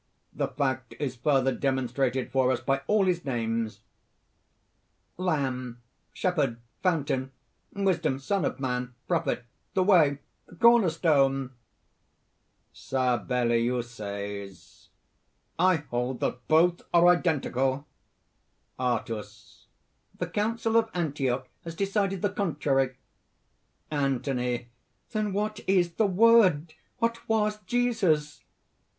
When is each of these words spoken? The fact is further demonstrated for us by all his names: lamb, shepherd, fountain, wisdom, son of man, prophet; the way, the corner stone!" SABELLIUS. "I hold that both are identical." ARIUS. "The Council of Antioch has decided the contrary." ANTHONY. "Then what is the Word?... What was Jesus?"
The 0.33 0.47
fact 0.47 0.95
is 0.99 1.15
further 1.15 1.51
demonstrated 1.53 2.31
for 2.31 2.51
us 2.51 2.59
by 2.59 2.81
all 2.87 3.05
his 3.05 3.23
names: 3.23 3.81
lamb, 5.15 5.79
shepherd, 6.11 6.57
fountain, 6.81 7.31
wisdom, 7.73 8.17
son 8.17 8.43
of 8.43 8.59
man, 8.59 8.95
prophet; 9.07 9.45
the 9.75 9.83
way, 9.83 10.17
the 10.47 10.55
corner 10.55 10.89
stone!" 10.89 11.51
SABELLIUS. 12.73 14.89
"I 15.59 15.75
hold 15.75 16.19
that 16.21 16.47
both 16.47 16.81
are 16.91 17.07
identical." 17.07 17.85
ARIUS. 18.79 19.67
"The 20.17 20.25
Council 20.27 20.77
of 20.77 20.89
Antioch 20.95 21.47
has 21.63 21.75
decided 21.75 22.23
the 22.23 22.31
contrary." 22.31 22.97
ANTHONY. 23.91 24.67
"Then 25.11 25.31
what 25.31 25.59
is 25.67 25.91
the 25.93 26.07
Word?... 26.07 26.73
What 26.97 27.29
was 27.29 27.59
Jesus?" 27.67 28.43